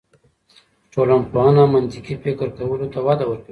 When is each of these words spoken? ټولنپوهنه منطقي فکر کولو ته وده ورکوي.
ټولنپوهنه 0.91 1.63
منطقي 1.73 2.15
فکر 2.23 2.47
کولو 2.57 2.87
ته 2.93 2.99
وده 3.07 3.25
ورکوي. 3.27 3.49